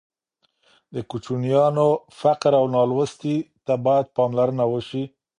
د 0.93 0.95
کوچیانو 1.09 1.87
فقر 2.19 2.51
او 2.59 2.65
نالوستي 2.75 3.35
ته 3.65 3.73
باید 3.85 4.13
پاملرنه 4.15 4.65
وشي. 4.73 5.03